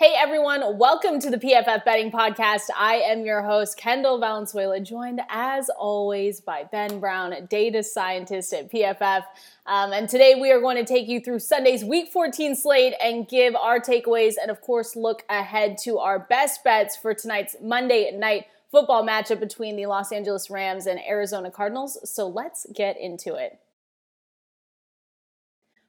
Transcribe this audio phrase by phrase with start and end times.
[0.00, 2.68] Hey everyone, welcome to the PFF Betting Podcast.
[2.76, 8.70] I am your host, Kendall Valenzuela, joined as always by Ben Brown, data scientist at
[8.70, 9.24] PFF.
[9.66, 13.26] Um, and today we are going to take you through Sunday's Week 14 slate and
[13.26, 18.16] give our takeaways and, of course, look ahead to our best bets for tonight's Monday
[18.16, 21.98] night football matchup between the Los Angeles Rams and Arizona Cardinals.
[22.08, 23.58] So let's get into it.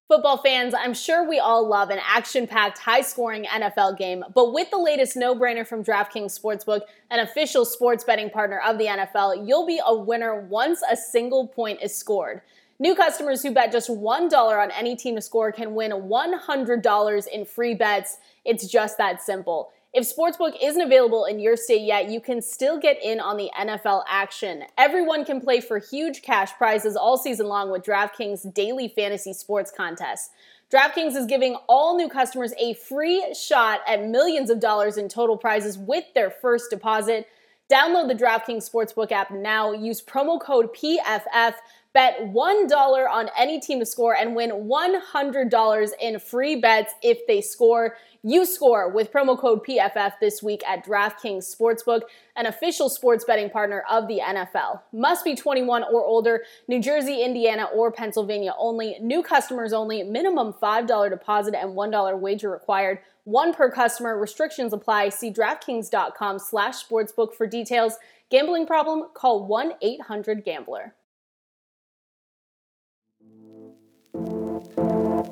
[0.10, 4.54] Football fans, I'm sure we all love an action packed, high scoring NFL game, but
[4.54, 8.86] with the latest no brainer from DraftKings Sportsbook, an official sports betting partner of the
[8.86, 12.42] NFL, you'll be a winner once a single point is scored.
[12.80, 17.46] New customers who bet just $1 on any team to score can win $100 in
[17.46, 18.18] free bets.
[18.46, 19.72] It's just that simple.
[19.92, 23.50] If Sportsbook isn't available in your state yet, you can still get in on the
[23.58, 24.64] NFL action.
[24.78, 29.74] Everyone can play for huge cash prizes all season long with DraftKings daily fantasy sports
[29.76, 30.30] contests.
[30.72, 35.36] DraftKings is giving all new customers a free shot at millions of dollars in total
[35.36, 37.28] prizes with their first deposit.
[37.72, 39.72] Download the DraftKings Sportsbook app now.
[39.72, 41.56] Use promo code PFF.
[41.92, 47.42] Bet $1 on any team to score and win $100 in free bets if they
[47.42, 47.96] score.
[48.22, 52.02] You score with promo code PFF this week at DraftKings Sportsbook,
[52.36, 54.82] an official sports betting partner of the NFL.
[54.94, 58.98] Must be 21 or older, New Jersey, Indiana, or Pennsylvania only.
[59.00, 60.04] New customers only.
[60.04, 63.00] Minimum $5 deposit and $1 wager required.
[63.24, 64.20] One per customer.
[64.20, 65.10] Restrictions apply.
[65.10, 67.96] See DraftKings.com slash sportsbook for details.
[68.30, 69.08] Gambling problem?
[69.16, 70.94] Call 1-800-GAMBLER.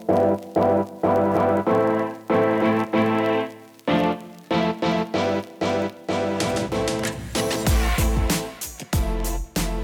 [0.10, 0.16] All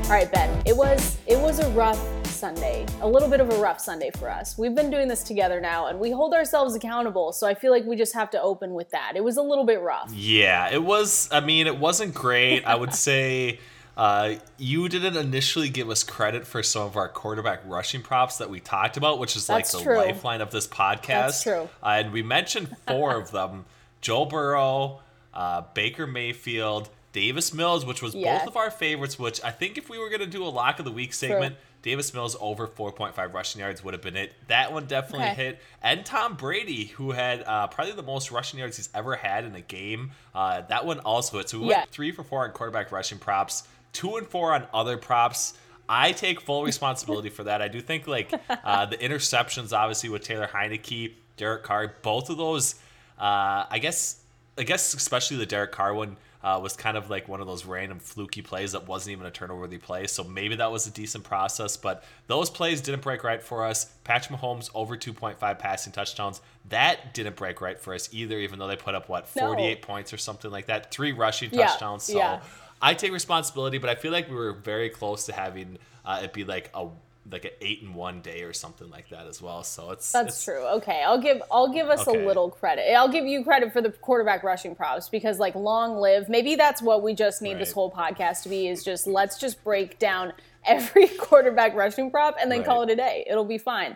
[0.09, 0.61] right, Ben.
[0.65, 2.85] It was it was a rough Sunday.
[3.01, 4.57] A little bit of a rough Sunday for us.
[4.57, 7.83] We've been doing this together now and we hold ourselves accountable, so I feel like
[7.83, 9.13] we just have to open with that.
[9.17, 10.09] It was a little bit rough.
[10.13, 12.63] Yeah, it was I mean, it wasn't great.
[12.63, 13.59] I would say
[13.95, 18.49] uh, you didn't initially give us credit for some of our quarterback rushing props that
[18.49, 19.97] we talked about, which is That's like the true.
[19.97, 21.03] lifeline of this podcast.
[21.07, 21.69] That's true.
[21.83, 23.65] Uh, and we mentioned four of them:
[24.01, 25.01] Joe Burrow,
[25.33, 28.39] uh, Baker Mayfield, Davis Mills, which was Yeah.
[28.39, 29.19] both of our favorites.
[29.19, 31.55] Which I think if we were gonna do a lock of the week segment.
[31.83, 34.31] Davis Mills over 4.5 rushing yards would have been it.
[34.47, 35.35] That one definitely Okay.
[35.47, 35.61] hit.
[35.81, 39.53] And Tom Brady, who had uh, probably the most rushing yards he's ever had in
[39.53, 41.49] a game, uh, that one also hit.
[41.49, 41.79] So we Yeah.
[41.79, 45.53] went three for four on quarterback rushing props, two and four on other props.
[45.87, 47.61] I take full responsibility for that.
[47.61, 52.37] I do think like uh, the interceptions, obviously with Taylor Heinicke, Derek Carr, both of
[52.37, 52.75] those.
[53.19, 54.21] Uh, I guess,
[54.57, 57.63] I guess especially the Derek Carr one uh, was kind of like one of those
[57.65, 60.07] random fluky plays that wasn't even a turnover-worthy play.
[60.07, 63.85] So maybe that was a decent process, but those plays didn't break right for us.
[64.03, 66.41] Patrick Mahomes over 2.5 passing touchdowns.
[66.67, 69.47] That didn't break right for us either, even though they put up what No.
[69.47, 70.91] 48 points or something like that.
[70.91, 72.03] Three rushing Yeah, touchdowns.
[72.03, 72.41] So yeah.
[72.83, 76.33] I take responsibility, but I feel like we were very close to having uh, it
[76.33, 76.87] be like a
[77.31, 79.63] like an eight and one day or something like that as well.
[79.63, 80.67] So it's That's it's- true.
[80.79, 82.21] Okay, I'll give I'll give us Okay.
[82.21, 82.93] a little credit.
[82.93, 86.27] I'll give you credit for the quarterback rushing props because like long live.
[86.27, 89.63] Maybe that's what we just need this whole podcast to be is just let's just
[89.63, 90.33] break down
[90.65, 93.23] every quarterback rushing prop and then call it a day.
[93.29, 93.95] It'll be fine.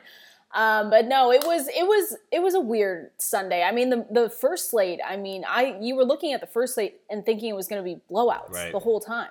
[0.58, 3.62] Um, but no, it was it was it was a weird Sunday.
[3.62, 5.00] I mean, the the first slate.
[5.08, 7.80] I mean, I you were looking at the first slate and thinking it was going
[7.80, 8.72] to be blowouts Right.
[8.72, 9.30] the whole time.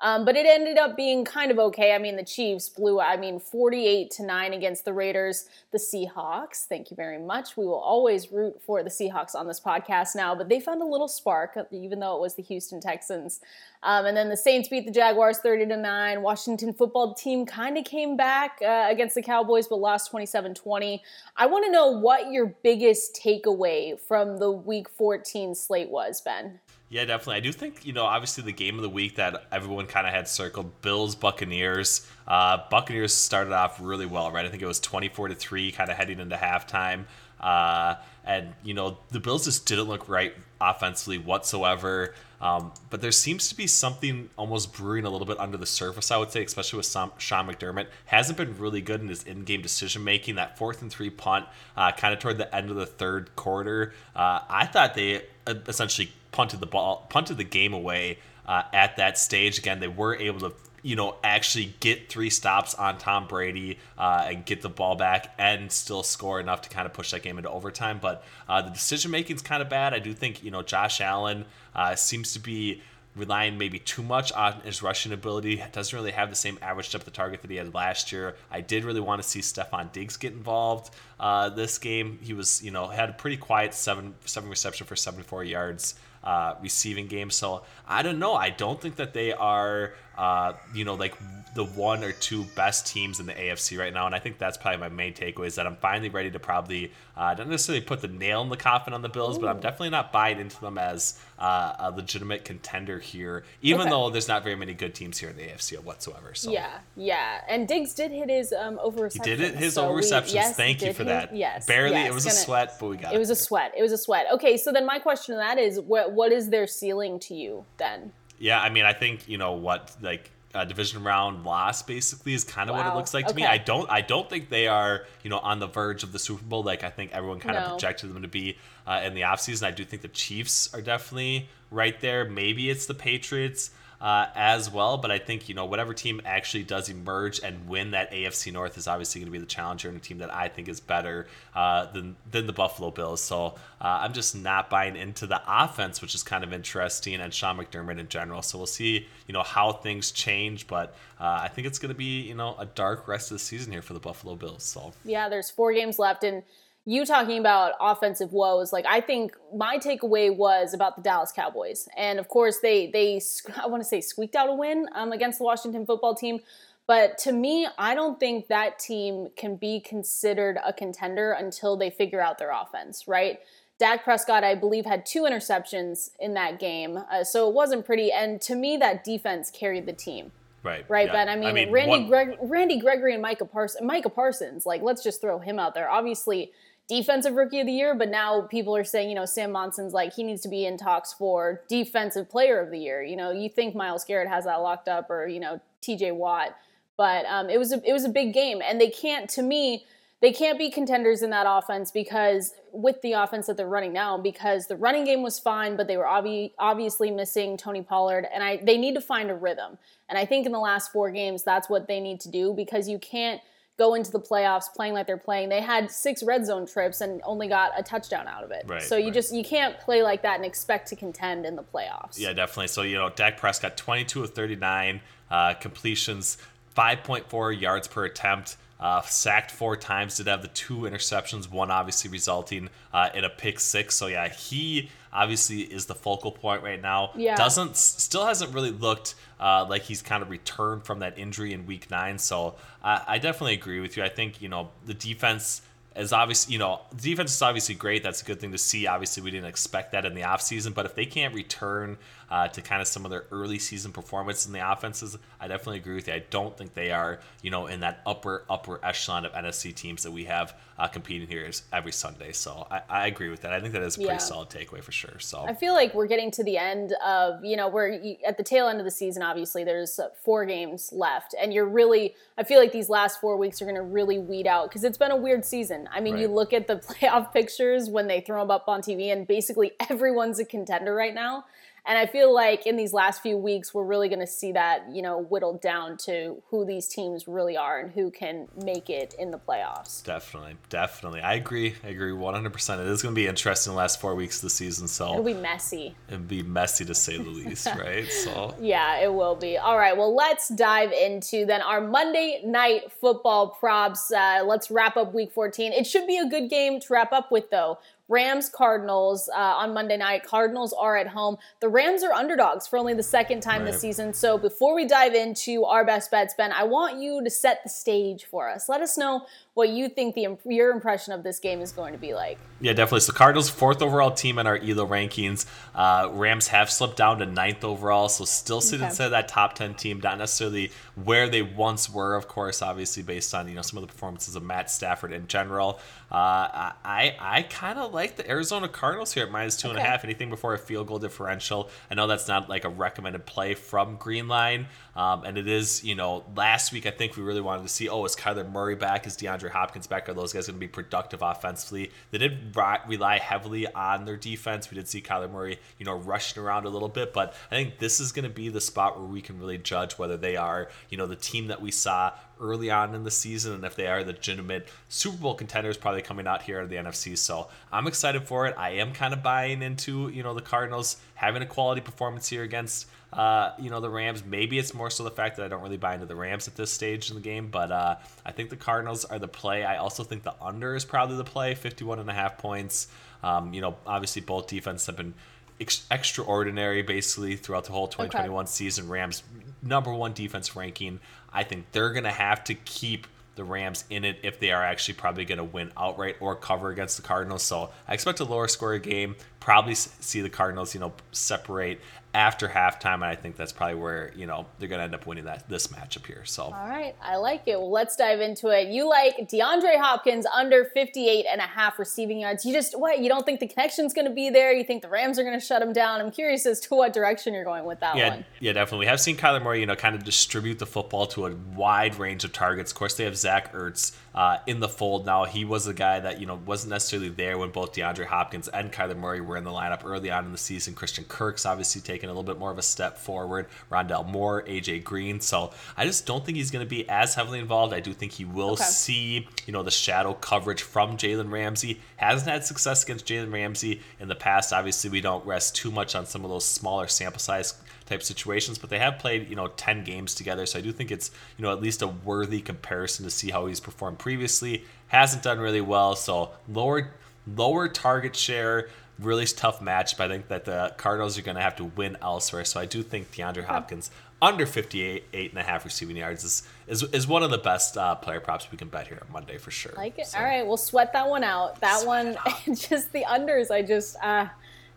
[0.00, 1.94] Um, but it ended up being kind of okay.
[1.94, 5.48] I mean, the Chiefs blew, I mean, 48 to 9 against the Raiders.
[5.72, 7.56] The Seahawks, thank you very much.
[7.56, 10.86] We will always root for the Seahawks on this podcast now, but they found a
[10.86, 13.40] little spark, even though it was the Houston Texans.
[13.82, 16.20] Um, and then the Saints beat the Jaguars 30 to 9.
[16.20, 21.02] Washington football team kind of came back uh, against the Cowboys, but lost 27 20.
[21.36, 26.60] I want to know what your biggest takeaway from the week 14 slate was, Ben.
[26.88, 27.36] Yeah, definitely.
[27.36, 30.12] I do think, you know, obviously the game of the week that everyone kind of
[30.12, 32.06] had circled Bills Buccaneers.
[32.28, 34.46] Uh, Buccaneers started off really well, right?
[34.46, 37.06] I think it was 24 to 3 kind of heading into halftime.
[37.40, 42.14] Uh, and, you know, the Bills just didn't look right offensively whatsoever.
[42.40, 46.10] Um, but there seems to be something almost brewing a little bit under the surface,
[46.10, 47.86] I would say, especially with Sean McDermott.
[48.04, 50.36] Hasn't been really good in his in game decision making.
[50.36, 51.46] That fourth and three punt,
[51.76, 55.54] uh, kind of toward the end of the third quarter, uh, I thought they uh,
[55.66, 59.58] essentially punted the ball, punted the game away uh, at that stage.
[59.58, 64.26] Again, they were able to, you know, actually get three stops on Tom Brady uh,
[64.28, 67.38] and get the ball back and still score enough to kind of push that game
[67.38, 67.98] into overtime.
[68.00, 69.94] But uh, the decision making is kind of bad.
[69.94, 72.82] I do think, you know, Josh Allen uh, seems to be
[73.16, 75.64] relying maybe too much on his rushing ability.
[75.72, 78.36] Doesn't really have the same average depth of target that he had last year.
[78.50, 82.18] I did really want to see Stefon Diggs get involved uh, this game.
[82.22, 85.94] He was, you know, had a pretty quiet seven seven reception for 74 yards
[86.26, 87.30] uh, receiving game.
[87.30, 88.34] So I don't know.
[88.34, 91.14] I don't think that they are, uh, you know, like
[91.54, 94.06] the one or two best teams in the AFC right now.
[94.06, 96.92] And I think that's probably my main takeaway is that I'm finally ready to probably
[97.16, 99.40] uh, not necessarily put the nail in the coffin on the Bills, Ooh.
[99.40, 103.90] but I'm definitely not buying into them as uh, a legitimate contender here, even okay.
[103.90, 106.34] though there's not very many good teams here in the AFC whatsoever.
[106.34, 107.40] So yeah, yeah.
[107.48, 109.40] And Diggs did hit his um, over receptions.
[109.40, 110.34] He did it his so over receptions.
[110.34, 111.36] Yes, Thank you for that.
[111.36, 111.96] Yes, barely.
[111.96, 113.16] Yes, it was gonna, a sweat, but we got it.
[113.16, 113.72] It was a sweat.
[113.76, 114.26] It was a sweat.
[114.32, 117.64] Okay, so then my question to that is, what what is their ceiling to you
[117.78, 118.12] then?
[118.38, 122.42] Yeah, I mean, I think you know what like uh, division round loss basically is
[122.42, 122.84] kind of wow.
[122.84, 123.42] what it looks like to okay.
[123.42, 123.46] me.
[123.46, 126.44] I don't I don't think they are you know on the verge of the Super
[126.44, 127.62] Bowl like I think everyone kind no.
[127.62, 128.56] of projected them to be
[128.86, 129.64] uh, in the offseason.
[129.64, 132.24] I do think the Chiefs are definitely right there.
[132.24, 133.70] Maybe it's the Patriots
[134.00, 134.98] uh, as well.
[134.98, 138.76] But I think you know whatever team actually does emerge and win that AFC North
[138.78, 141.26] is obviously going to be the challenger and a team that I think is better
[141.54, 143.20] uh, than than the Buffalo Bills.
[143.20, 147.32] So uh, I'm just not buying into the offense, which is kind of interesting, and
[147.32, 148.42] Sean McDermott in general.
[148.42, 151.98] So we'll see you know how things change, but uh, I think it's going to
[151.98, 154.64] be you know a dark rest of the season here for the Buffalo Bills.
[154.64, 156.42] So yeah, there's four games left and
[156.88, 161.88] you talking about offensive woes, like I think my takeaway was about the Dallas Cowboys,
[161.96, 163.20] and of course they they
[163.62, 166.40] I want to say squeaked out a win um, against the Washington Football Team,
[166.86, 171.90] but to me, I don't think that team can be considered a contender until they
[171.90, 173.40] figure out their offense, right?
[173.78, 178.12] Dak Prescott, I believe, had two interceptions in that game, uh, so it wasn't pretty.
[178.12, 180.30] And to me, that defense carried the team.
[180.62, 180.84] Right.
[180.88, 181.12] Right, yeah.
[181.12, 181.28] Ben.
[181.28, 182.08] I mean, I mean Randy, one...
[182.08, 183.84] Greg, Randy Gregory and Micah Parsons.
[183.84, 185.88] Micah Parsons, like, let's just throw him out there.
[185.88, 186.52] Obviously,
[186.88, 190.14] defensive rookie of the year, but now people are saying, you know, Sam Monson's like
[190.14, 193.02] he needs to be in talks for defensive player of the year.
[193.02, 196.12] You know, you think Myles Garrett has that locked up, or you know, T.J.
[196.12, 196.56] Watt,
[196.96, 199.28] but um, it was a, it was a big game, and they can't.
[199.30, 199.84] To me,
[200.20, 204.16] they can't be contenders in that offense because with the offense that they're running now,
[204.16, 208.44] because the running game was fine, but they were obvi- obviously missing Tony Pollard, and
[208.44, 209.76] I they need to find a rhythm.
[210.08, 212.88] And I think in the last four games, that's what they need to do because
[212.88, 213.40] you can't
[213.76, 215.48] go into the playoffs playing like they're playing.
[215.48, 218.64] They had six red zone trips and only got a touchdown out of it.
[218.66, 219.14] Right, so you right.
[219.14, 222.18] just you can't play like that and expect to contend in the playoffs.
[222.18, 222.68] Yeah, definitely.
[222.68, 225.00] So you know, Dak Prescott, 22 of 39
[225.30, 226.38] uh, completions,
[226.76, 228.56] 5.4 yards per attempt.
[228.78, 233.30] Uh, sacked four times, did have the two interceptions, one obviously resulting uh, in a
[233.30, 233.94] pick six.
[233.94, 237.12] So yeah, he obviously is the focal point right now.
[237.16, 237.36] Yeah.
[237.36, 241.64] Doesn't still hasn't really looked uh, like he's kind of returned from that injury in
[241.64, 242.18] week nine.
[242.18, 244.04] So I definitely agree with you.
[244.04, 245.62] I think you know the defense
[245.96, 248.02] is obviously, you know, the defense is obviously great.
[248.02, 248.86] That's a good thing to see.
[248.86, 251.96] Obviously, we didn't expect that in the offseason, but if they can't return
[252.30, 255.78] uh, to kind of some of their early season performance in the offenses, I definitely
[255.78, 256.14] agree with you.
[256.14, 260.02] I don't think they are, you know, in that upper, upper echelon of NFC teams
[260.02, 262.32] that we have uh, competing here every Sunday.
[262.32, 263.52] So I, I, agree with that.
[263.52, 264.18] I think that is a pretty yeah.
[264.18, 265.18] solid takeaway for sure.
[265.20, 268.42] So I feel like we're getting to the end of, you know, we're at the
[268.42, 272.60] tail end of the season, obviously, there's four games left, and you're really, I feel
[272.60, 275.16] like these last four weeks are going to really weed out because it's been a
[275.16, 275.88] weird season.
[275.92, 276.22] I mean, right.
[276.22, 279.72] you look at the playoff pictures when they throw them up on TV, and basically
[279.88, 281.44] everyone's a contender right now.
[281.86, 284.86] And I feel like in these last few weeks, we're really going to see that,
[284.92, 289.14] you know, whittled down to who these teams really are and who can make it
[289.18, 290.02] in the playoffs.
[290.02, 290.56] Definitely.
[290.68, 291.20] Definitely.
[291.20, 291.74] I agree.
[291.84, 292.80] I agree 100%.
[292.80, 294.88] It is going to be interesting the last four weeks of the season.
[294.88, 295.94] So it'll be messy.
[296.08, 298.08] It'll be messy to say the least, right?
[298.08, 299.56] So, yeah, it will be.
[299.56, 299.96] All right.
[299.96, 304.10] Well, let's dive into then our Monday night football props.
[304.10, 305.72] Uh, let's wrap up week 14.
[305.72, 307.78] It should be a good game to wrap up with, though.
[308.08, 310.24] Rams Cardinals uh, on Monday night.
[310.24, 311.36] Cardinals are at home.
[311.60, 313.72] The Rams are underdogs for only the second time right.
[313.72, 314.12] this season.
[314.12, 317.68] So before we dive into our best bets, Ben, I want you to set the
[317.68, 318.68] stage for us.
[318.68, 321.98] Let us know what you think the your impression of this game is going to
[321.98, 322.38] be like.
[322.60, 323.00] Yeah, definitely.
[323.00, 325.46] So Cardinals fourth overall team in our ELO rankings.
[325.74, 328.90] Uh, Rams have slipped down to ninth overall, so still sitting okay.
[328.90, 330.00] inside that top ten team.
[330.00, 332.60] Not necessarily where they once were, of course.
[332.60, 335.80] Obviously, based on you know some of the performances of Matt Stafford in general.
[336.12, 339.78] Uh, I I kind of like the Arizona Cardinals here at minus two okay.
[339.78, 340.04] and a half.
[340.04, 341.70] Anything before a field goal differential.
[341.90, 345.94] I know that's not like a recommended play from Greenline, um, and it is you
[345.94, 349.06] know last week I think we really wanted to see oh is Kyler Murray back?
[349.06, 350.08] Is DeAndre Hopkins back?
[350.08, 351.90] Are those guys going to be productive offensively?
[352.10, 352.56] They did
[352.88, 354.70] rely heavily on their defense.
[354.70, 357.78] We did see Kyler Murray you know rushing around a little bit, but I think
[357.78, 360.68] this is going to be the spot where we can really judge whether they are
[360.90, 363.86] you know the team that we saw early on in the season and if they
[363.86, 367.16] are legitimate Super Bowl contenders probably coming out here of the NFC.
[367.16, 368.54] So I'm excited for it.
[368.58, 372.42] I am kind of buying into, you know, the Cardinals having a quality performance here
[372.42, 372.86] against
[373.16, 374.22] uh, you know, the Rams.
[374.24, 376.54] Maybe it's more so the fact that I don't really buy into the Rams at
[376.54, 377.96] this stage in the game, but uh,
[378.26, 379.64] I think the Cardinals are the play.
[379.64, 382.88] I also think the under is probably the play, 51 and a half points.
[383.22, 385.14] Um, you know, obviously both defenses have been
[385.58, 388.50] ex- extraordinary basically throughout the whole 2021 okay.
[388.50, 388.88] season.
[388.88, 389.22] Rams
[389.62, 391.00] number one defense ranking.
[391.32, 393.06] I think they're going to have to keep
[393.36, 396.70] the Rams in it if they are actually probably going to win outright or cover
[396.70, 397.42] against the Cardinals.
[397.42, 399.14] So I expect a lower score game.
[399.40, 401.80] Probably see the Cardinals, you know, separate
[402.16, 405.06] after halftime, and I think that's probably where you know they're going to end up
[405.06, 406.24] winning that this matchup here.
[406.24, 407.60] So, all right, I like it.
[407.60, 408.68] Well, let's dive into it.
[408.68, 412.46] You like DeAndre Hopkins under 58 and a half receiving yards.
[412.46, 413.00] You just what?
[413.00, 414.50] You don't think the connection's going to be there?
[414.52, 416.00] You think the Rams are going to shut him down?
[416.00, 418.24] I'm curious as to what direction you're going with that yeah, one.
[418.40, 418.86] Yeah, definitely.
[418.86, 421.96] We have seen Kyler Murray, you know, kind of distribute the football to a wide
[421.96, 422.72] range of targets.
[422.72, 425.24] Of course, they have Zach Ertz uh, in the fold now.
[425.24, 428.72] He was a guy that you know wasn't necessarily there when both DeAndre Hopkins and
[428.72, 430.74] Kyler Murray were in the lineup early on in the season.
[430.74, 433.46] Christian Kirk's obviously taken a little bit more of a step forward.
[433.70, 435.20] Rondale Moore, AJ Green.
[435.20, 437.74] So I just don't think he's going to be as heavily involved.
[437.74, 438.62] I do think he will okay.
[438.64, 441.80] see you know the shadow coverage from Jalen Ramsey.
[441.96, 444.52] Hasn't had success against Jalen Ramsey in the past.
[444.52, 447.54] Obviously, we don't rest too much on some of those smaller sample size
[447.86, 450.44] type situations, but they have played, you know, 10 games together.
[450.46, 453.46] So I do think it's, you know, at least a worthy comparison to see how
[453.46, 454.64] he's performed previously.
[454.88, 455.96] Hasn't done really well.
[455.96, 456.90] So lower
[457.34, 461.42] lower target share, really tough match, but I think that the Cardinals are going to
[461.42, 462.44] have to win elsewhere.
[462.44, 463.90] So I do think DeAndre Hopkins
[464.22, 467.76] under 58 eight and a half receiving yards is is, is one of the best
[467.76, 469.72] uh, player props we can bet here on Monday for sure.
[469.76, 470.06] Like it.
[470.06, 470.18] So.
[470.18, 471.60] All right, we'll sweat that one out.
[471.60, 472.16] That one,
[472.54, 473.50] just the unders.
[473.50, 474.26] I just uh,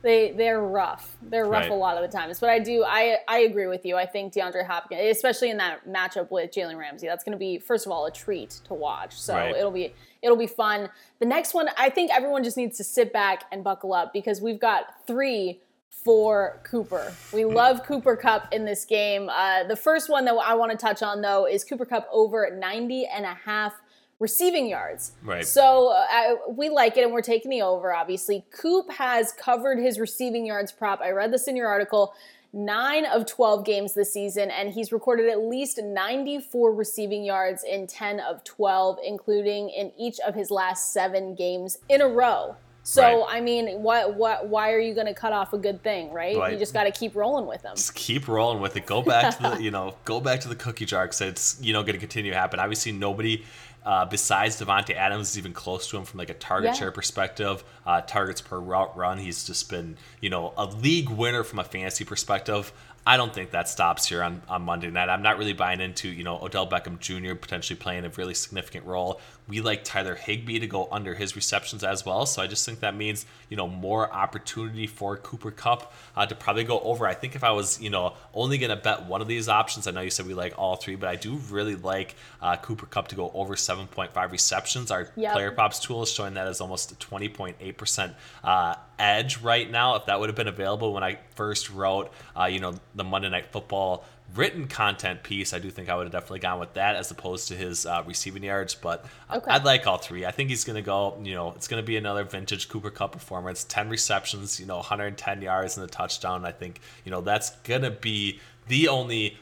[0.01, 1.17] they they're rough.
[1.21, 1.71] They're rough right.
[1.71, 2.39] a lot of the times.
[2.39, 3.95] But I do I I agree with you.
[3.95, 7.59] I think DeAndre Hopkins, especially in that matchup with Jalen Ramsey, that's going to be
[7.59, 9.19] first of all a treat to watch.
[9.19, 9.55] So right.
[9.55, 10.89] it'll be it'll be fun.
[11.19, 14.41] The next one, I think everyone just needs to sit back and buckle up because
[14.41, 17.13] we've got three for Cooper.
[17.33, 17.53] We hmm.
[17.53, 19.29] love Cooper Kupp in this game.
[19.29, 22.49] Uh, the first one that I want to touch on though is Cooper Kupp over
[22.57, 23.73] 90 and a half
[24.19, 25.13] receiving yards.
[25.23, 25.45] Right.
[25.45, 28.45] So uh, we like it and we're taking the over, obviously.
[28.51, 31.01] Coop has covered his receiving yards prop.
[31.01, 32.13] I read this in your article.
[32.51, 37.85] Nine of 12 games this season, and he's recorded at least 94 receiving yards in
[37.85, 42.55] 10 of 12, including in each of his last seven games in a row.
[42.89, 43.37] So right.
[43.37, 46.35] I mean, what what why are you going to cut off a good thing, right?
[46.35, 46.51] right.
[46.51, 47.75] You just got to keep rolling with them.
[47.75, 48.87] Just keep rolling with it.
[48.87, 51.71] Go back to the you know go back to the cookie jar because it's you
[51.71, 52.59] know going to continue to happen.
[52.59, 53.43] Obviously, nobody
[53.85, 56.73] uh, besides Davante Adams is even close to him from like a target yeah.
[56.73, 57.63] share perspective.
[57.85, 61.63] Uh, targets per route run, he's just been you know a league winner from a
[61.63, 62.71] fantasy perspective.
[63.07, 65.09] I don't think that stops here on, on Monday night.
[65.09, 67.33] I'm not really buying into, you know, Odell Beckham Jr.
[67.33, 69.19] potentially playing a really significant role.
[69.49, 72.25] We like Tyler Higbee to go under his receptions as well.
[72.25, 76.35] So I just think that means, you know, more opportunity for Cooper Kupp uh, to
[76.35, 77.07] probably go over.
[77.07, 79.87] I think if I was, you know, only going to bet one of these options,
[79.87, 82.85] I know you said we like all three, but I do really like uh, Cooper
[82.85, 84.91] Kupp to go over 7.5 receptions.
[84.91, 85.33] Our yep.
[85.33, 88.13] player props tool is showing that as almost a 20.8%
[88.43, 89.95] uh, edge right now.
[89.95, 93.29] If that would have been available when I first wrote, uh, you know, the Monday
[93.29, 94.05] Night Football
[94.35, 97.47] written content piece, I do think I would have definitely gone with that as opposed
[97.49, 98.75] to his uh, receiving yards.
[98.75, 99.51] But okay.
[99.51, 100.25] I'd like all three.
[100.25, 102.89] I think he's going to go, you know, it's going to be another vintage Cooper
[102.89, 106.45] Kupp performance 10 receptions, you know, 110 yards and a touchdown.
[106.45, 109.37] I think, you know, that's going to be the only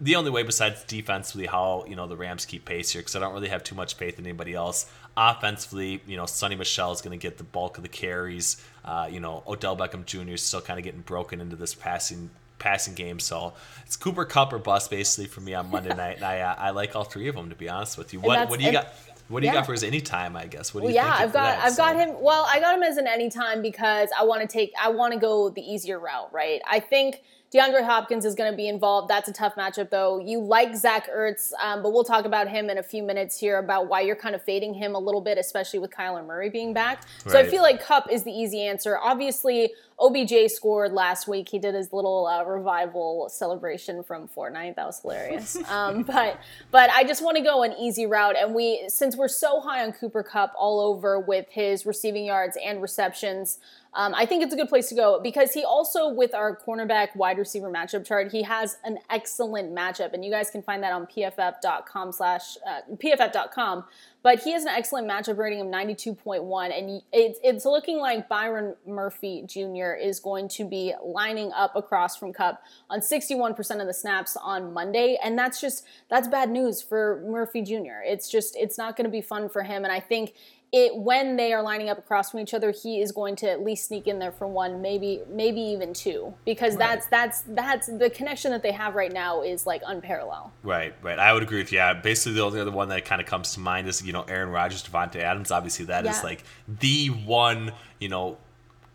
[0.00, 3.18] the only way besides defensively how you know the Rams keep pace here because I
[3.18, 4.90] don't really have too much faith in anybody else.
[5.16, 8.64] Offensively, you know, Sony Michel is going to get the bulk of the carries.
[8.84, 10.30] Uh, you know, Odell Beckham Jr.
[10.30, 13.18] is still kind of getting broken into this passing passing game.
[13.18, 16.54] So it's Cooper Kupp or bust basically for me on Monday night, and I uh,
[16.56, 18.20] I like all three of them to be honest with you.
[18.20, 18.94] What what do you got?
[19.26, 19.60] What do you yeah.
[19.60, 20.36] got for his anytime?
[20.36, 20.72] I guess.
[20.72, 21.82] What do you well, yeah, I've got that, I've so?
[21.82, 22.20] got him.
[22.20, 25.18] Well, I got him as an anytime because I want to take I want to
[25.18, 26.60] go the easier route, right?
[26.68, 29.08] I think DeAndre Hopkins is going to be involved.
[29.08, 30.20] That's a tough matchup, though.
[30.20, 33.58] You like Zach Ertz, um, but we'll talk about him in a few minutes here
[33.58, 36.72] about why you're kind of fading him a little bit, especially with Kyler Murray being
[36.72, 37.02] back.
[37.24, 37.32] Right.
[37.32, 38.98] So I feel like Kupp is the easy answer.
[38.98, 41.48] Obviously, OBJ scored last week.
[41.48, 44.76] He did his little uh, revival celebration from Fortnite.
[44.76, 45.56] That was hilarious.
[45.70, 46.38] um, but
[46.70, 49.84] but I just want to go an easy route, and we since we're so high
[49.84, 53.58] on Cooper Kupp all over with his receiving yards and receptions.
[53.92, 57.16] Um, I think it's a good place to go because he also, with our cornerback
[57.16, 60.92] wide receiver matchup chart, he has an excellent matchup, and you guys can find that
[60.92, 63.84] on pff.com slash uh, pff.com.
[64.22, 68.76] But he has an excellent matchup rating of 92.1, and it's, it's looking like Byron
[68.86, 69.94] Murphy Jr.
[69.94, 74.74] is going to be lining up across from Kupp on 61% of the snaps on
[74.74, 78.02] Monday, and that's just that's bad news for Murphy Jr.
[78.04, 80.34] It's just it's not going to be fun for him, and I think
[80.72, 83.62] it when they are lining up across from each other, he is going to at
[83.62, 86.78] least sneak in there for one, maybe maybe even two, because right.
[86.78, 90.50] that's that's that's the connection that they have right now is like unparalleled.
[90.62, 91.18] Right, right.
[91.18, 91.78] I would agree with you.
[91.78, 94.22] Yeah, basically the only other one that kind of comes to mind is you know
[94.22, 95.50] Aaron Rodgers, Davante Adams.
[95.50, 96.12] Obviously, that yeah.
[96.12, 98.38] is like the one you know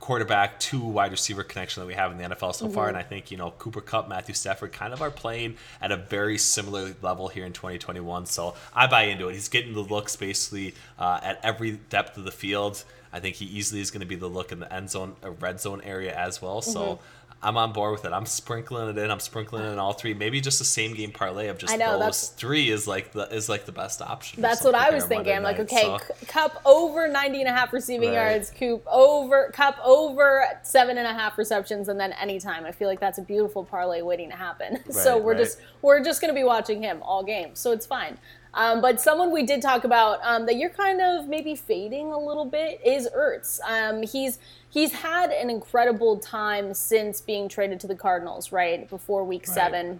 [0.06, 2.76] quarterback to wide receiver connection that we have in the NFL so mm-hmm.
[2.76, 2.88] far.
[2.90, 5.98] And I think, you know, Cooper Kupp, Matthew Stafford kind of are playing at a
[5.98, 8.28] very similar level here in 2021.
[8.28, 9.34] So I buy into it.
[9.34, 12.84] He's getting the looks basically uh, at every depth of the field.
[13.12, 15.32] I think he easily is going to be the look in the end zone, or
[15.32, 16.62] red zone area as well.
[16.62, 17.25] So mm-hmm.
[17.46, 18.12] I'm on board with it.
[18.12, 19.12] I'm sprinkling it in.
[19.12, 20.16] I'm sprinkling it in all three.
[20.16, 23.48] Maybe just the same game parlay of just know, those three is like the is
[23.48, 24.42] like the best option.
[24.42, 25.32] That's what I was thinking.
[25.32, 26.00] I'm like, okay, so.
[26.28, 28.32] Kupp over 90 and a half receiving right.
[28.32, 32.66] yards, Coop over Kupp over seven and a half receptions, and then anytime.
[32.66, 34.80] I feel like that's a beautiful parlay waiting to happen.
[34.86, 35.40] Right, so we're right.
[35.40, 37.54] just we're just gonna be watching him all game.
[37.54, 38.18] So it's fine.
[38.56, 42.18] Um, but someone we did talk about um, that you're kind of maybe fading a
[42.18, 43.60] little bit is Ertz.
[43.68, 49.26] Um, he's he's had an incredible time since being traded to the Cardinals, right before
[49.26, 49.56] Week right.
[49.56, 50.00] Seven.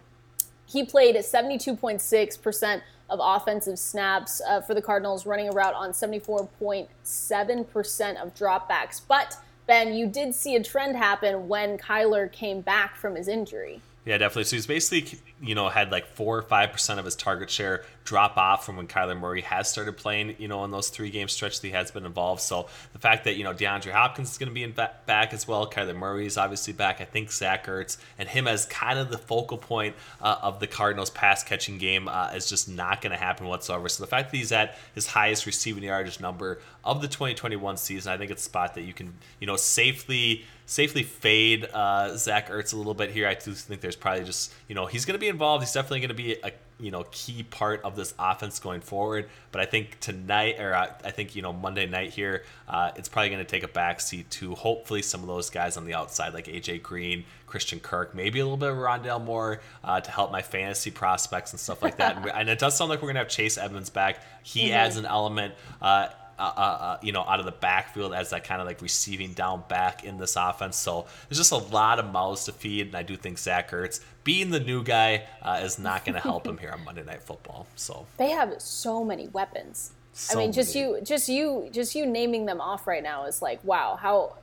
[0.68, 5.76] He played at 72.6 percent of offensive snaps uh, for the Cardinals, running a route
[5.76, 9.02] on 74.7 percent of dropbacks.
[9.06, 13.82] But Ben, you did see a trend happen when Kyler came back from his injury.
[14.06, 14.44] Yeah, definitely.
[14.44, 17.84] So he's basically, you know, had like four or five percent of his target share
[18.06, 21.28] drop off from when Kyler Murray has started playing, you know, in those three game
[21.28, 22.42] stretch that he has been involved.
[22.42, 25.48] So the fact that, you know, DeAndre Hopkins is going to be in back as
[25.48, 25.70] well.
[25.70, 27.02] Kyler Murray is obviously back.
[27.02, 30.68] I think Zach Ertz and him as kind of the focal point uh, of the
[30.68, 33.90] Cardinals pass catching game uh, is just not going to happen whatsoever.
[33.90, 38.14] So the fact that he's at his highest receiving yardage number of the 2021 season,
[38.14, 42.50] I think it's a spot that you can, you know, safely safely fade uh, Zach
[42.50, 43.28] Ertz a little bit here.
[43.28, 45.64] I do think there's probably just you know he's going to be involved.
[45.64, 49.30] He's definitely going to be a you know key part of this offense going forward.
[49.52, 53.10] But I think tonight, or uh, I think you know Monday night here, uh, it's
[53.10, 56.34] probably going to take a backseat to hopefully some of those guys on the outside
[56.34, 60.32] like AJ Green, Christian Kirk, maybe a little bit of Rondale Moore uh, to help
[60.32, 62.18] my fantasy prospects and stuff like that.
[62.36, 64.20] and it does sound like we're going to have Chase Edmonds back.
[64.44, 64.76] He mm-hmm.
[64.76, 65.54] adds an element.
[65.82, 68.82] Uh, uh, uh, uh, you know, out of the backfield as that kind of like
[68.82, 70.76] receiving down back in this offense.
[70.76, 74.02] So there's just a lot of mouths to feed, and I do think Zach Ertz
[74.26, 77.24] being the new guy uh, is not going to help him here on Monday Night
[77.24, 77.68] Football.
[77.78, 79.94] So they have so many weapons.
[80.12, 80.88] So I mean, just many.
[80.88, 84.34] you, just you, just you naming them off right now is like, wow, how.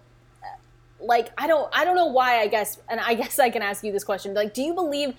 [1.04, 2.40] Like I don't, I don't know why.
[2.40, 4.34] I guess, and I guess I can ask you this question.
[4.34, 5.14] Like, do you believe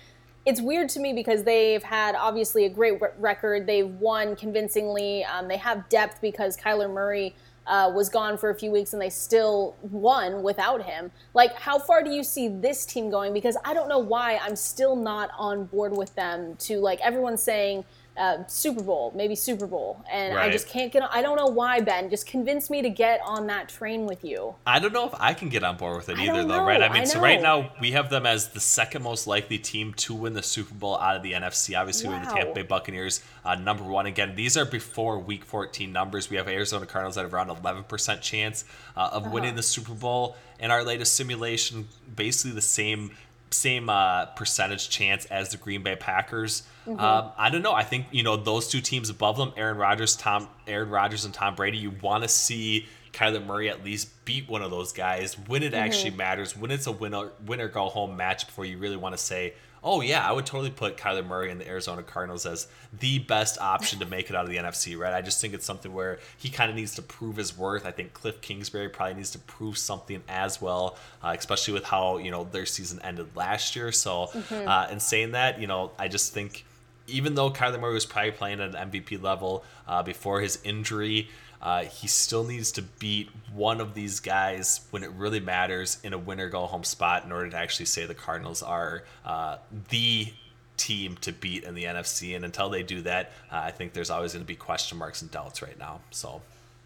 [0.46, 3.66] it's weird to me because they've had obviously a great record.
[3.66, 5.24] They've won convincingly.
[5.24, 7.34] Um, they have depth because Kyler Murray
[7.66, 11.10] uh, was gone for a few weeks and they still won without him.
[11.32, 13.32] Like, how far do you see this team going?
[13.32, 16.56] Because I don't know why I'm still not on board with them.
[16.60, 17.84] To like everyone's saying
[18.16, 20.48] uh, Super Bowl, maybe Super Bowl, and right.
[20.48, 21.02] I just can't get.
[21.02, 22.08] On, I don't know why, Ben.
[22.08, 24.54] Just convince me to get on that train with you.
[24.66, 26.58] I don't know if I can get on board with it I either, though.
[26.58, 26.64] Know.
[26.64, 26.82] Right?
[26.82, 29.94] I mean, I so right now we have them as the second most likely team
[29.94, 31.78] to win the Super Bowl out of the NFC.
[31.78, 32.12] Obviously, wow.
[32.12, 34.06] we have the Tampa Bay Buccaneers uh, number one.
[34.06, 36.30] Again, these are before Week 14 numbers.
[36.30, 38.64] We have Arizona Cardinals at around 11% chance
[38.96, 39.32] uh, of uh-huh.
[39.32, 40.36] winning the Super Bowl.
[40.60, 43.10] In our latest simulation, basically the same
[43.50, 46.62] same uh, percentage chance as the Green Bay Packers.
[46.86, 47.00] Mm-hmm.
[47.00, 47.72] Um, I don't know.
[47.72, 51.32] I think you know those two teams above them, Aaron Rodgers, Tom, Aaron Rodgers, and
[51.32, 51.78] Tom Brady.
[51.78, 55.72] You want to see Kyler Murray at least beat one of those guys when it
[55.72, 55.82] mm-hmm.
[55.82, 58.46] actually matters, when it's a winner winner go home match.
[58.46, 59.54] Before you really want to say,
[59.84, 62.66] oh yeah, I would totally put Kyler Murray and the Arizona Cardinals as
[62.98, 65.12] the best option to make it out of the NFC, right?
[65.12, 67.84] I just think it's something where he kind of needs to prove his worth.
[67.84, 72.16] I think Cliff Kingsbury probably needs to prove something as well, uh, especially with how
[72.16, 73.92] you know their season ended last year.
[73.92, 74.66] So, mm-hmm.
[74.66, 76.64] uh, in saying that, you know, I just think
[77.06, 81.28] even though Kyler Murray was probably playing at an MVP level uh, before his injury,
[81.60, 86.12] uh, he still needs to beat one of these guys when it really matters in
[86.12, 89.56] a winner go home spot in order to actually say the Cardinals are uh,
[89.88, 90.32] the
[90.76, 92.36] team to beat in the NFC.
[92.36, 95.22] And until they do that, uh, I think there's always going to be question marks
[95.22, 96.00] and doubts right now.
[96.10, 96.42] So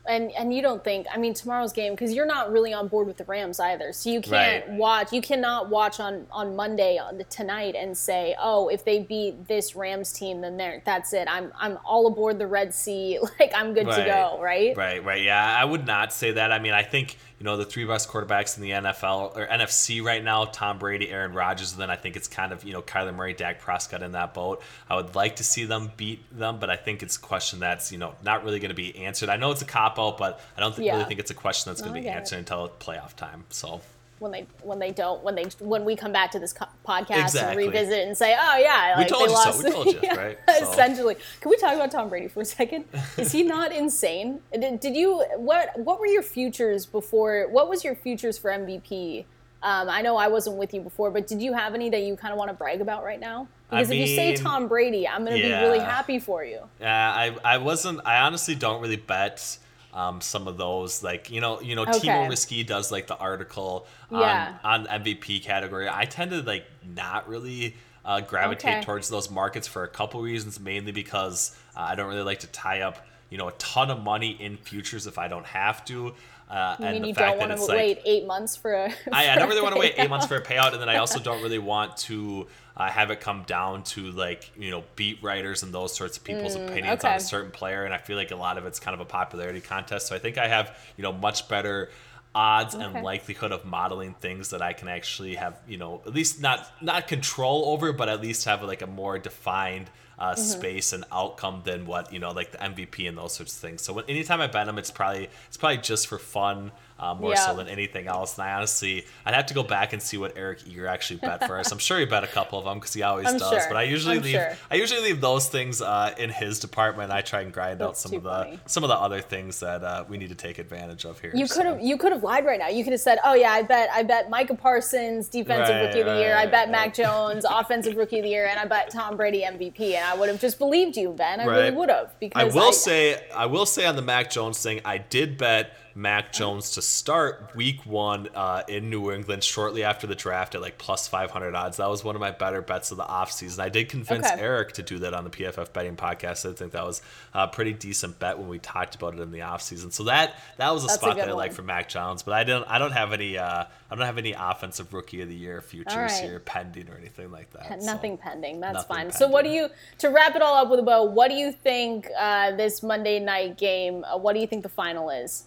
[0.08, 3.06] and and you don't think I mean tomorrow's game because you're not really on board
[3.06, 4.76] with the Rams either, so you can't right.
[4.76, 5.12] watch.
[5.12, 9.46] You cannot watch on on Monday on the, tonight and say, oh, if they beat
[9.46, 11.28] this Rams team, then there, that's it.
[11.30, 13.96] I'm I'm all aboard the Red Sea, like I'm good right.
[13.96, 14.76] to go, right?
[14.76, 15.22] Right, right.
[15.22, 16.52] Yeah, I would not say that.
[16.52, 20.02] I mean, I think you know the three best quarterbacks in the NFL or NFC
[20.02, 21.72] right now: Tom Brady, Aaron Rodgers.
[21.72, 24.34] And then I think it's kind of you know Kyler Murray, Dak Prescott in that
[24.34, 24.62] boat.
[24.90, 27.92] I would like to see them beat them, but I think it's a question that's
[27.92, 29.28] you know not really going to be answered.
[29.28, 30.94] I know it's a cop out, but I don't th- yeah.
[30.94, 32.40] really think it's a question that's going to be answered it.
[32.40, 33.44] until playoff time.
[33.50, 33.80] So.
[34.20, 37.22] When they when they don't when they when we come back to this co- podcast
[37.22, 37.64] Exactly.
[37.64, 39.44] and revisit and say, oh yeah, We like told they you so.
[39.50, 39.64] lost.
[39.64, 40.38] We told you, Yeah, right?
[40.58, 42.84] So- Essentially, can we talk about Tom Brady for a second?
[43.16, 44.40] Is he not insane?
[44.52, 47.46] Did, did you what what were your futures before?
[47.50, 49.24] What was your futures for MVP?
[49.60, 52.14] Um, I know I wasn't with you before, but did you have any that you
[52.16, 53.48] kind of want to brag about right now?
[53.70, 56.60] I Because if you say Tom Brady, I'm going to be really happy for you.
[56.80, 58.00] Yeah, I I wasn't.
[58.04, 59.58] I honestly don't really bet
[59.98, 61.02] um, some of those.
[61.02, 61.92] Like you know, you know, Okay.
[62.08, 64.58] Timo Riske does like the article on, Yeah.
[64.64, 65.88] on MVP category.
[65.88, 67.74] I tend to like not really.
[68.04, 68.80] Uh, gravitate Okay.
[68.82, 72.46] towards those markets for a couple reasons, mainly because uh, I don't really like to
[72.46, 72.96] tie up,
[73.28, 76.14] you know, a ton of money in futures if I don't have to.
[76.48, 78.26] Uh, You and mean the you fact don't that want to it's like, wait eight
[78.26, 78.84] months for a?
[79.12, 80.88] I, I for don't really want to wait eight months for a payout, and then
[80.88, 82.46] I also don't really want to
[82.78, 86.24] uh, have it come down to like you know beat writers and those sorts of
[86.24, 87.84] people's opinions on Mm, a certain player.
[87.84, 90.06] And I feel like a lot of it's kind of a popularity contest.
[90.06, 91.90] So I think I have you know much better
[92.34, 92.84] odds Okay.
[92.84, 96.66] and likelihood of modeling things that I can actually have you know at least not
[96.80, 99.90] not control over, but at least have like a more defined.
[100.20, 100.34] Uh, Mm-hmm.
[100.34, 103.82] space and outcome than what you know like the MVP and those sorts of things.
[103.82, 107.36] So when, anytime I bet them, it's probably it's probably just for fun uh, more
[107.36, 108.36] so than anything else.
[108.36, 111.46] And I honestly, I'd have to go back and see what Eric Eager actually bet
[111.46, 111.70] for us.
[111.70, 113.50] I'm sure he bet a couple of them because he always I'm does.
[113.50, 113.64] sure.
[113.68, 114.56] But I usually I'm leave, sure.
[114.70, 117.12] I usually leave those things uh, in his department.
[117.12, 118.60] I try and grind out some of the funny.
[118.66, 121.30] some of the other things that uh, we need to take advantage of here.
[121.34, 121.56] You so.
[121.56, 122.68] could have you could have lied right now.
[122.68, 126.00] You could have said, "Oh yeah, I bet I bet Micah Parsons defensive Right, rookie
[126.00, 126.36] of the year.
[126.36, 126.70] I bet right.
[126.70, 130.16] Mac Jones offensive rookie of the year, and I bet Tom Brady MVP." And I
[130.16, 131.40] would have just believed you, Ben.
[131.40, 134.60] I really would have because I will say, I will say on the Mac Jones
[134.60, 139.82] thing, I did bet Mac Jones to start Week One uh, in New England shortly
[139.82, 141.78] after the draft at like plus 500 odds.
[141.78, 143.58] That was one of my better bets of the offseason.
[143.58, 144.40] I did convince Okay.
[144.40, 146.48] Eric to do that on the PFF betting podcast.
[146.48, 147.02] I think that was
[147.34, 149.92] a pretty decent bet when we talked about it in the offseason.
[149.92, 152.22] So that that was a That's spot good that I like for Mac Jones.
[152.22, 155.28] But I don't I don't have any uh, I don't have any offensive rookie of
[155.28, 156.22] the year futures right.
[156.22, 157.80] here pending or anything like that.
[157.80, 157.86] so.
[157.86, 158.60] Nothing pending.
[158.60, 159.10] That's Nothing fine.
[159.10, 161.02] So, what do you to wrap it all up with a bow?
[161.02, 164.04] What do you think uh, this Monday night game?
[164.04, 165.46] Uh, what do you think the final is?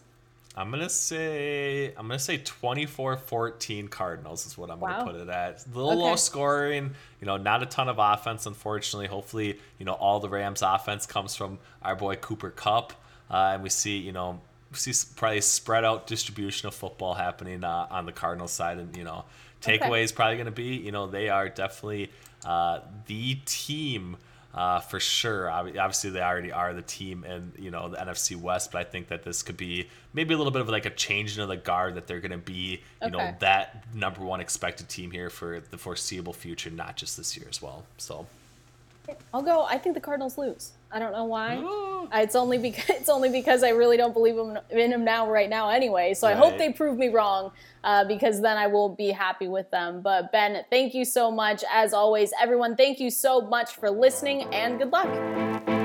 [0.56, 5.00] I'm gonna say I'm gonna say 24-14 Cardinals is what I'm Wow.
[5.00, 5.66] gonna put it at.
[5.66, 6.02] A little Okay.
[6.10, 9.08] low scoring, you know, not a ton of offense, unfortunately.
[9.08, 12.94] Hopefully, you know, all the Rams offense comes from our boy Cooper Kupp,
[13.30, 17.64] uh, and we see, you know, we see probably spread out distribution of football happening
[17.64, 19.24] uh, on the Cardinals side, and you know,
[19.62, 22.12] takeaway is probably gonna be, you know, they are definitely
[22.46, 24.18] uh, the team
[24.54, 25.50] uh, for sure.
[25.50, 29.08] Obviously, they already are the team in you know the NFC West, but I think
[29.08, 31.96] that this could be maybe a little bit of like a change of the guard
[31.96, 35.78] that they're going to be you know that number one expected team here for the
[35.78, 37.86] foreseeable future, not just this year as well.
[37.98, 38.28] So
[39.34, 39.64] I'll go.
[39.64, 40.72] I think the Cardinals lose.
[40.92, 41.64] I don't know why.
[42.14, 45.50] It's only because it's only because I really don't believe him in him now right
[45.50, 46.14] now anyway.
[46.14, 47.52] So I hope they prove me wrong
[47.84, 50.02] uh, because then I will be happy with them.
[50.02, 52.32] But Ben, thank you so much as always.
[52.42, 55.81] Everyone, thank you so much for listening and good luck.